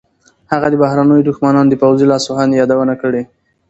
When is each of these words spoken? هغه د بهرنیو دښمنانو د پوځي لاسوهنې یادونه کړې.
هغه 0.51 0.67
د 0.71 0.75
بهرنیو 0.81 1.27
دښمنانو 1.29 1.71
د 1.71 1.75
پوځي 1.81 2.05
لاسوهنې 2.11 2.53
یادونه 2.61 2.93
کړې. 3.01 3.21